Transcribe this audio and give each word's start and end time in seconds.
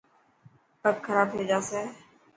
پگ 0.81 0.95
کراب 1.05 1.29
ٿي 1.35 1.43
جاسي. 1.51 1.81